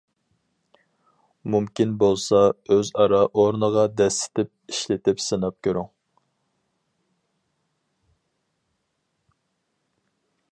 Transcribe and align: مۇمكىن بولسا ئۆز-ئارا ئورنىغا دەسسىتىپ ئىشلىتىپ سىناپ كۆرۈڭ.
مۇمكىن 1.55 1.91
بولسا 2.03 2.39
ئۆز-ئارا 2.75 3.19
ئورنىغا 3.41 3.83
دەسسىتىپ 4.01 4.49
ئىشلىتىپ 4.73 5.21
سىناپ 5.27 5.61
كۆرۈڭ. 5.67 5.91